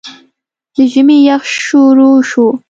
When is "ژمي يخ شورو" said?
0.91-2.09